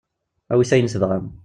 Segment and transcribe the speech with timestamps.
[0.51, 1.25] Awit ayen tebɣam.